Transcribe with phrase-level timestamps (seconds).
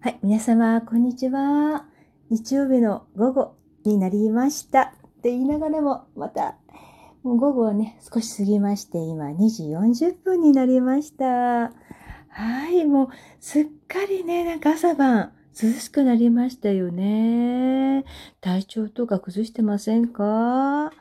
[0.00, 1.84] はい、皆様、こんにちは。
[2.30, 4.94] 日曜日の午後になりました。
[5.08, 6.56] って言いながらも、また、
[7.24, 11.24] もう午後はね、少し過ぎまして、今2時40分になりました。
[11.24, 11.72] は
[12.70, 13.08] い、もう、
[13.40, 18.04] すっかりね、なんか朝晩、涼しくなりましたよね。
[18.40, 20.22] 体調とか崩してませんか？
[20.24, 20.92] は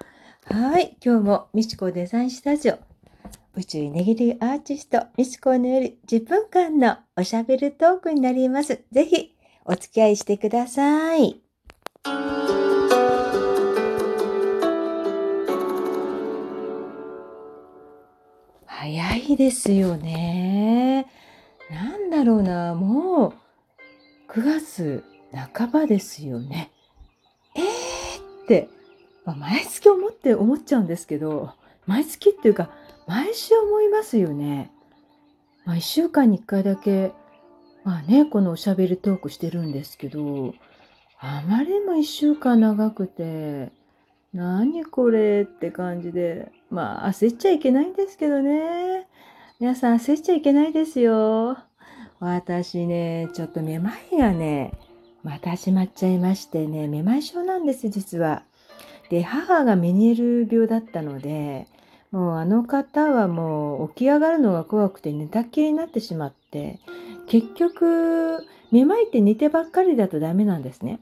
[0.79, 2.79] い、今日もみちこデザインスタジオ
[3.57, 8.83] 宇宙ネギリアーティスト、ミスコのより10分間のおしゃべりトークになります。
[8.91, 11.41] ぜひ、お付き合いしてください。
[18.67, 21.07] 早いですよね。
[21.71, 23.33] なんだろうな、もう
[24.31, 25.03] 9月
[25.55, 26.69] 半ばですよね。
[27.55, 28.69] えーって、
[29.25, 31.53] まあ、毎月思って思っちゃうんですけど、
[31.87, 32.69] 毎月っていうか、
[33.07, 34.71] 毎週思いますよね。
[35.65, 37.13] まあ、1週間に1回だけ、
[37.83, 40.53] まあね、このおしゃべりトークしてるんですけど、
[41.19, 43.71] あまりにも1週間長くて、
[44.33, 49.07] 何これって感じで、まあ焦っちゃいけないんですけどね。
[49.59, 51.57] 皆さん焦っちゃいけないですよ。
[52.19, 54.73] 私ね、ちょっとめまいがね、
[55.23, 58.43] また始まっちゃいましてね、めまい症なんです、実は。
[59.09, 61.67] で、母がメニエル病だったので、
[62.11, 66.79] もうあの方はもう起き上がるのが怖くて寝たきりになってしまって、
[67.27, 70.99] 結局、めまいって寝てばっかりだとダメなんですね。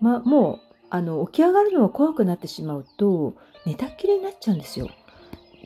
[0.00, 3.34] まあ、もう、あの、起き上がるのが怖くなってしまうと、
[3.66, 4.88] 寝たきりになっちゃうんですよ。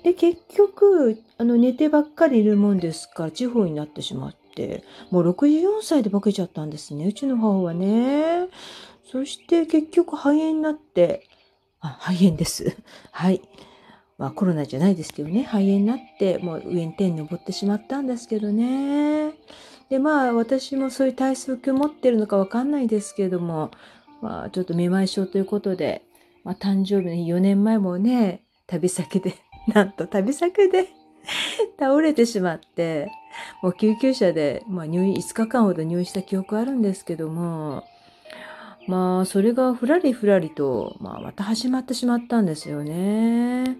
[0.02, 7.06] で、結局、あの、寝てばっかりいるもんですから、地方になってしまって、もう64歳で化けちゃったんですね。
[7.06, 8.48] うちの母はね。
[9.10, 11.26] そして結局肺炎になって、
[11.80, 12.76] あ、肺炎です。
[13.10, 13.42] はい。
[14.20, 19.32] まあコロナじゃないですけどね、肺炎になって、もう上に天に登ってしまったんですけどね。
[19.88, 23.70] で、まあ私もそういう体質を持ってるのかわかんないですけども、
[24.20, 26.02] まあちょっとめまい症ということで、
[26.44, 29.36] まあ誕生日の4年前もね、旅先で、
[29.72, 30.88] なんと旅先で
[31.80, 33.10] 倒れてしまって、
[33.62, 37.84] もう救急車で、まあ入院、5日間ほど入院した記憶あるんですけども、
[38.90, 43.78] まあ、それがふらりふらりと、まあ、また始まってしまったんですよね。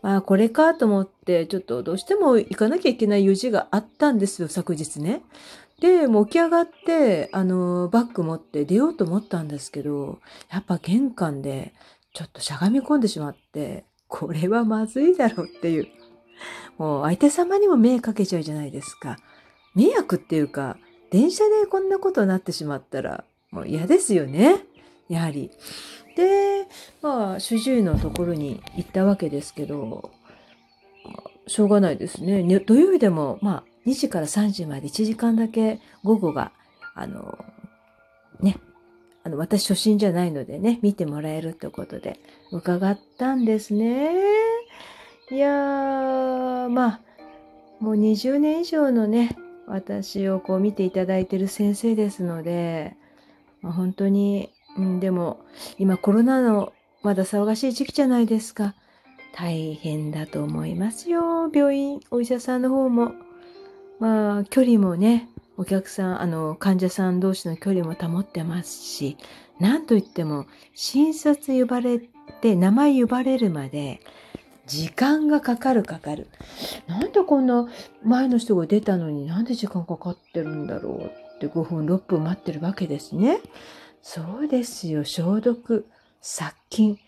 [0.00, 5.22] まあ、これかと思って、ちょっとどうしても行かなきゃいけない用事があったんですよ、昨日ね。
[5.80, 10.20] で、もう起き上がって、あの、バッグ持って出ようと思ったんですけど、
[10.52, 11.74] やっぱ玄関で、
[12.14, 15.88] ちょっとしゃがみ込んでしまって、これはまずいだろうっていう。
[16.78, 19.18] もう相手様にも迷惑かけちゃうじゃないですか。
[19.74, 20.78] 迷惑っていうか、
[21.10, 24.56] 電車でこんなことになってしまったら、もう嫌ですよね。
[25.08, 25.50] やはり。
[26.16, 26.66] で、
[27.02, 30.10] まあ、主治医のところに行ったわけですけど、
[31.46, 32.42] しょうがないですね。
[32.60, 36.52] 土曜日でも、まあ、2時から3時まで1時間だけ午後が、
[36.94, 37.38] あの、
[38.40, 38.58] ね、
[39.24, 42.20] あの、私初心じゃないのでね、見てもらえるってことで
[42.52, 44.14] 伺ったんですね。
[45.30, 47.00] いやー、まあ、
[47.80, 49.36] もう20年以上のね、
[49.66, 52.96] 私をこう見ていただいてる先生ですので、
[53.62, 55.40] まあ、本当に、うん、でも
[55.78, 58.74] 今コロナのまだ騒がしい時期じゃないですか。
[59.32, 61.50] 大変だと思いますよ。
[61.52, 63.12] 病院、お医者さんの方も。
[64.00, 69.16] まあ、距離もね、お客さん、あの、患者さん同士の距離も保ってますし、
[69.58, 72.00] なんといっても、診察呼ばれ
[72.40, 74.00] て、名前呼ばれるまで、
[74.66, 76.28] 時間がかかるかかる。
[76.86, 77.66] なんでこんな
[78.04, 83.40] 前の人が出たのになんで時間かかってるんだろうって5分6分待ってるわけですね。
[84.02, 85.04] そうですよ。
[85.04, 85.86] 消毒
[86.20, 86.98] 殺菌。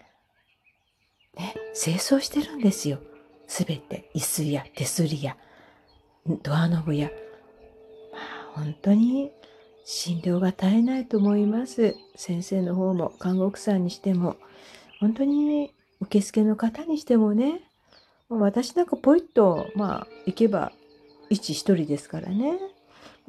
[1.36, 2.98] ね清掃してるんですよ。
[3.48, 4.10] すべて。
[4.14, 5.36] 椅子や手すりや。
[6.42, 7.10] ドアノブや。
[8.12, 9.32] まあ本当に
[9.84, 11.96] 診療が絶えないと思います。
[12.14, 14.36] 先生の方も看護婦さんにしても。
[15.00, 17.62] 本当に受付の方にしてもね。
[18.28, 20.70] 私なんかポイッとまあ行けば
[21.30, 22.58] 一一人ですからね。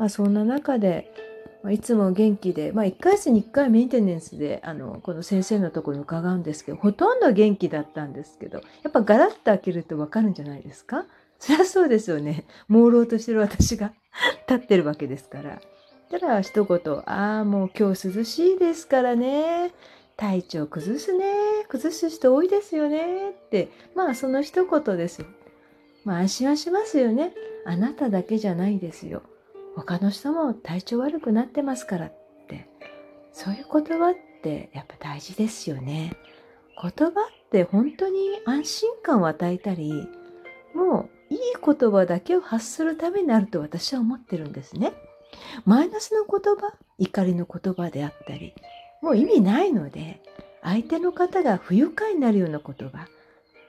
[0.01, 1.13] まあ、そんな中で、
[1.61, 11.05] まあ、いつも元気で、まあ、1ヶ月に1回メンテナンスであのこの先生のところに伺うんですけどほとんど元気だったんですけどやっぱガラッと開けると分かるんじゃないですか？
[11.37, 13.93] そりゃそうですよね朦朧としてる私が
[14.49, 15.61] 立ってるわけですから。
[16.09, 19.71] たら一言「ああもう今日涼しいですからね
[20.17, 21.31] 体調崩すね
[21.69, 25.27] 崩す人多いですよね」ってまあその一言ですよ。
[26.05, 27.35] まあ安心はしますよね。
[27.65, 29.21] あなただけじゃないですよ。
[29.75, 32.13] 他の人も体調悪くなってますからっ
[32.47, 32.67] て
[33.31, 36.13] そういう言葉ってやっぱ大事ですよね
[36.81, 40.07] 言葉って本当に安心感を与えたり
[40.73, 44.93] もういい言葉だけを発するためになると私は思ってるんですね
[45.65, 48.53] マイナスの言葉怒りの言葉であったり
[49.01, 50.21] もう意味ないので
[50.61, 53.07] 相手の方が不愉快になるような言葉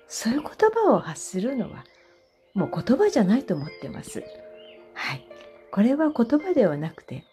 [0.08, 1.84] そういう言葉を発するのは
[2.55, 4.22] もう言葉じゃないと思ってます。
[4.93, 5.26] はい。
[5.72, 7.24] これは言葉ではなくて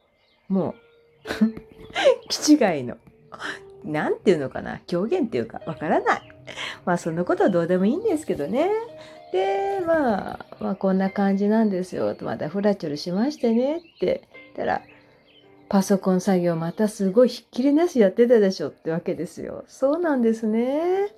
[0.48, 0.76] もう
[2.30, 2.98] 気違いの
[3.84, 6.22] 何て言うのかな狂言っていうかわからない。
[6.86, 8.70] まあそんなことはどうでもいいんですけどね。
[9.32, 12.26] で、まあ、まあこんな感じなんですよと。
[12.26, 14.82] またフラチュルしましてねって言ったら、
[15.70, 19.66] パソコン作業またすごいひっきりなしやってたでしょってわけですよ。
[19.68, 21.10] そうなんですね。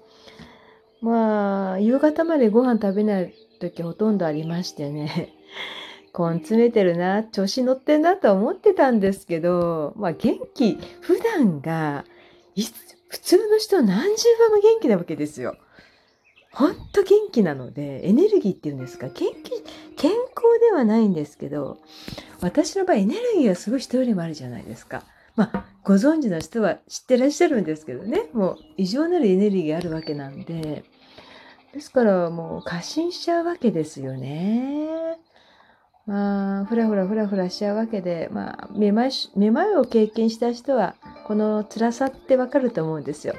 [1.02, 5.34] まあ、夕方までご飯食べない時ほとんどありましてね。
[6.18, 12.06] 根詰めてるな、調子乗ってんなと思ってたんですけど、まあ元気、普段が
[13.08, 15.58] 普通の人何十倍も元気なわけですよ。
[16.54, 19.26] ほんと元気なので、エネルギーっていうんですか、元気、
[19.96, 21.78] 健康ではないんですけど、
[22.42, 25.04] 私の場合エネルギーはすごい人よりもあるじゃないですか。
[25.38, 30.84] まあ、ご存知の人は知ってらっしゃるんですけどね、もう異常なるエネルギーがあるわけなんで、
[31.74, 35.18] ですからもう過信しちゃうわけですよね。
[36.08, 40.96] まあ、ふらふらふらふらしちゃうわけで、まあ、めまいめまいを経験した人は、
[41.26, 43.36] この辛さってわかると思うんですよ。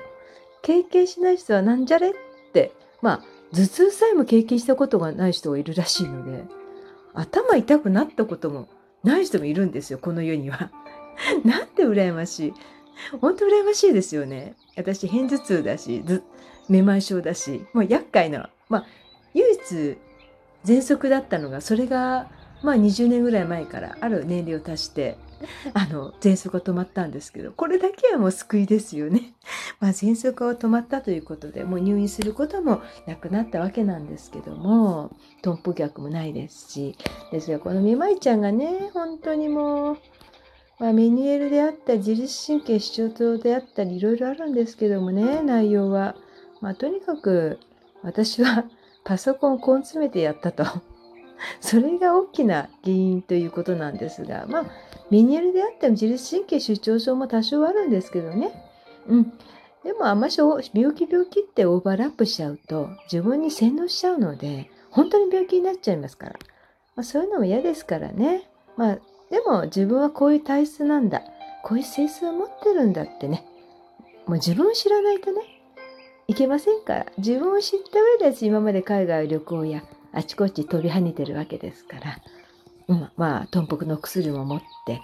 [0.63, 2.13] 経験しない人はなんじゃれっ
[2.53, 3.23] て、まあ、
[3.53, 6.45] 頭痛さえも経験したことがない人がいるらしいので、
[7.15, 8.69] 頭痛くなったことも
[9.03, 10.71] ない人もいるんですよ、この世には。
[11.45, 12.55] なんて羨ましい。
[13.21, 14.55] 本当羨ましいですよね。
[14.77, 16.03] 私、片頭痛だし、
[16.69, 18.87] めまい症だし、もう厄介な、まあ、
[19.35, 19.99] 唯一、
[20.65, 22.31] 喘息だったのが、それが
[22.63, 25.17] まあ20年ぐらい前からある年齢を足して
[25.75, 29.35] あの喘息が止まったんですけどこれだけはもう救いですよね。
[29.81, 35.11] まあ喘息が止まったということでもう入院することもなくなったわけなんですけども
[35.43, 36.97] トンプ逆もないですし
[37.31, 39.97] ですがこのめまいちゃんがね本当にもう、
[40.79, 46.15] まあ、メニュエルであったり自律神経失調症であったりいろいろあるんですけどもね内容は。
[46.61, 47.59] まあとにかく
[48.03, 48.65] 私は
[49.05, 50.92] パソコンを根詰めてやったと。
[51.61, 54.65] それが大きな原因ということなんですが、まあ、
[55.11, 58.51] メニュールであっても自律神経失調症も多少あるんですけどね。
[59.09, 59.33] うん。
[59.85, 66.33] でもあんまし病気病気ってオーバーラップしちゃうと自分に洗脳しちゃうので、本当に病気になっちゃいますから。
[66.95, 68.49] まあ、そういうのも嫌ですからね。
[68.77, 68.99] まあ、
[69.31, 71.23] でも自分はこういう体質なんだ。
[71.65, 73.45] こういう性質を持ってるんだってね。
[74.27, 75.43] もう自分を知らないとね、
[76.29, 77.07] いけませんから。
[77.19, 82.19] 自分を知った上で今まで海外旅行やあちこち飛び跳ねてるわけですから、
[82.89, 85.01] うん、まあ、豚腹の薬も持って、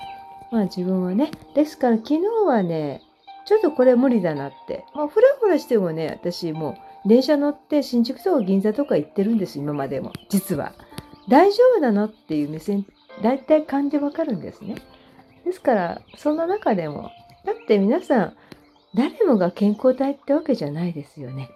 [0.53, 3.03] まあ自分はね、ですから昨日はね、
[3.47, 10.13] ちょっとこれ無理だなって、まあ、ふらふらしてもね、私もう電車乗って新宿とか銀座とか行ってるんです、今までも。
[10.29, 10.75] 実は。
[11.29, 12.87] 大丈夫なのっていう目線、
[13.23, 14.77] 大体感じわかるんですね。
[15.45, 17.11] ですから、そんな中でも、
[17.45, 18.37] だって皆さん、
[18.95, 21.51] 誰もが健康体ってわけじゃないですよね。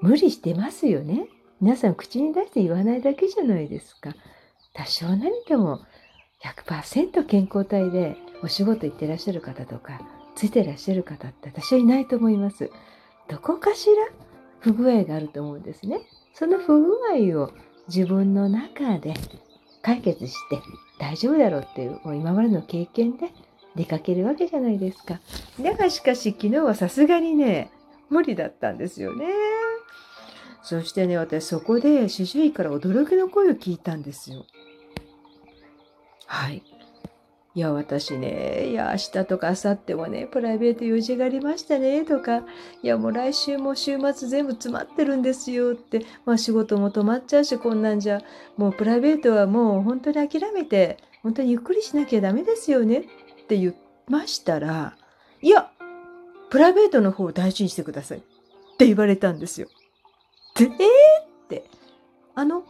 [0.00, 1.26] 無理してますよね。
[1.60, 4.14] 皆さん口に出して言わないだけじゃないですか。
[4.74, 5.80] 多少何でも
[6.44, 10.00] 100%健康体でお仕事行ってらっしゃる方とか、
[10.36, 12.70] ついてらっしゃる方って私はいないと思います。
[13.28, 14.08] どこかしら
[14.60, 16.00] 不具合があると思うんですね。
[16.32, 16.92] その不具
[17.34, 17.50] 合を
[17.88, 19.14] 自分の中で
[19.82, 20.60] 解決して
[21.00, 23.30] 大丈夫だろうっていうもう今までの経験で
[23.74, 25.20] 出かけるわけじゃないですか。
[25.60, 27.70] だがしかし昨日はさすがにね、
[28.10, 29.26] 無理だったんですよね。
[30.62, 34.44] そしてね、私そこで主治医から驚きの声を聞いたんですよ。
[36.26, 36.62] はい。
[37.54, 42.44] いや、私ね、いや、明日とか明後日もね、プライベート用事がありましたね、とか、
[42.82, 48.20] いや、もう来週も週末全部詰まってるんですよって、まあ仕事も止まっちゃうし、こんなんじゃ、
[48.56, 53.02] もうプライベートはもう本当に諦めて、本当にゆっくりしなきゃダメですよねっ
[53.46, 53.74] て言い
[54.08, 54.96] ましたら、
[55.42, 55.70] いや、
[56.50, 58.20] プライベートの方を大事にしてくださいっ
[58.76, 59.68] て言われたんですよ。
[60.64, 60.76] えー、っ
[61.48, 61.64] て、
[62.34, 62.64] あの、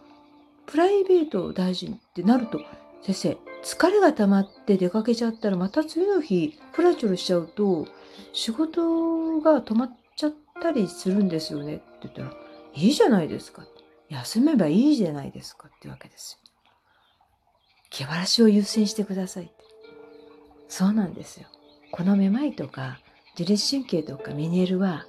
[0.67, 2.61] プライベート大事ってなると、
[3.03, 7.87] 先生、疲れが溜まって出かけちゃったら、また次の日、プラチュルしちゃうと、
[8.33, 12.33] 仕事が止まっちゃったりするんですよねって言ったら、
[12.75, 13.67] いいじゃないですか。
[14.09, 16.51] 休めばいいじゃないですかってわけですよ。
[17.91, 19.55] 気晴らしを優先してくださいって。
[20.69, 21.49] そうなんですよ。
[21.93, 23.01] このめまいとか、
[23.39, 25.07] 自律神経とかメニエルは、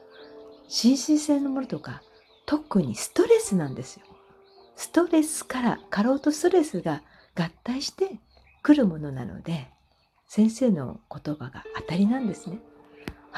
[0.68, 2.02] 心身性のものとか、
[2.50, 4.08] 特にストレスなんですよ。
[4.76, 7.04] ストレスから過労とストレスが
[7.36, 8.18] 合体して
[8.64, 9.68] くるものなので
[10.28, 12.58] 先生の言葉が当たりなんですね。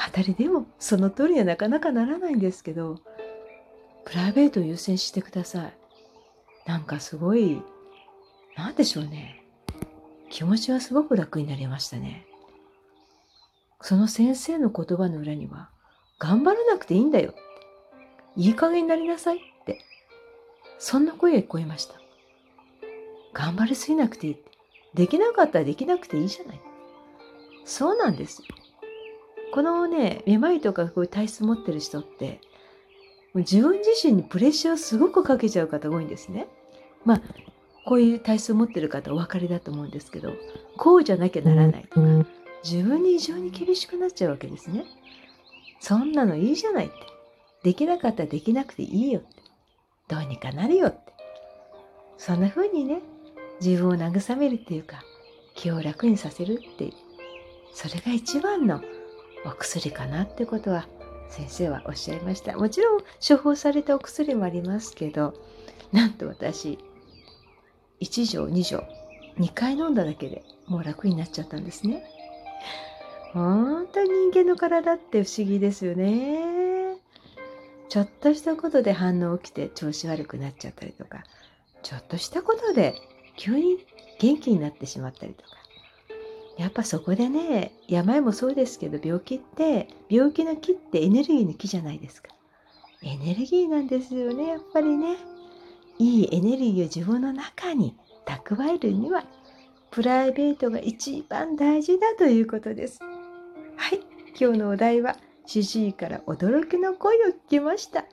[0.06, 3.00] 当たりでもその通りにはなかなかならないんですけど
[4.06, 5.76] プライベートを優先してください。
[6.64, 7.60] なんかすごい
[8.56, 9.44] 何でしょうね
[10.30, 12.24] 気持ちはすごく楽になりましたね。
[13.82, 15.68] その先生の言葉の裏には、
[16.18, 17.34] 頑張らなくていいんだよ。
[18.36, 19.84] いい加減になりなさいって。
[20.78, 21.94] そんな声が聞こえました。
[23.32, 24.50] 頑張りすぎなくていいって。
[24.94, 26.60] できなかったらできなくていいじゃない。
[27.64, 28.48] そうなんですよ。
[29.52, 32.40] このね、めまいとかこういう体質持ってる人って、
[33.34, 36.46] 自分自身にプレッシャーをすごくかけちゃう方が多いんですね。
[37.04, 37.22] まあ、
[37.86, 40.32] こういう体質を持ってる方お分かりだと思うんですけど、
[40.76, 42.26] こうじゃなきゃならないとか、
[42.62, 44.84] 自分に異常に厳しくなっちゃうわけですね。
[45.80, 46.94] そんなのいいじゃないって。
[47.62, 49.42] できなかったらできなくていいよって。
[50.08, 51.12] どうにかなるよって。
[52.18, 53.00] そんな風にね、
[53.60, 55.02] 自分を慰めるっていうか、
[55.54, 56.92] 気を楽にさせるっていう。
[57.74, 58.80] それが一番の
[59.46, 60.86] お薬かなってことは
[61.30, 62.56] 先生はおっしゃいました。
[62.56, 65.34] もちろん処方されたお薬もありますけど、
[65.90, 66.78] なんと私、
[68.00, 68.84] 1錠2錠
[69.38, 72.04] 2回飲んだだけでもう楽になっちゃったんですね。
[73.32, 76.71] 本当に人間の体って不思議ですよね。
[77.92, 81.24] ちょっとしたことで反応起きて調子悪くなっちゃったりとか、
[81.82, 82.94] ちょっとしたことで
[83.36, 83.84] 急に
[84.18, 85.50] 元気になってしまったりとか。
[86.56, 92.30] やっぱそこでね、病もそうですけど、病気って、病気の木ってエネルギーの木じゃないですか。
[93.02, 95.18] エネルギーなんですよね、やっぱりね。
[95.98, 97.94] いいエネルギーを自分の中に
[98.24, 99.26] 蓄えるには、
[99.90, 103.00] プライベートが一番大事だということです。
[103.76, 104.00] はい、
[104.40, 108.04] 今日のお題は、主治医から驚きの声を聞きました。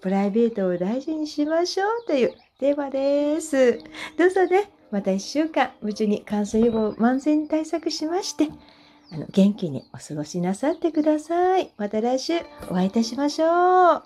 [0.00, 3.78] プライベートを大事にしましょうというテーマです。
[4.16, 8.48] どうぞね、また1週間、無事に感染予防万全に対策しまして、
[9.10, 11.72] あの元気にお過ごしなさってください。
[11.76, 12.34] また来週
[12.68, 14.02] お会いいたしましょう。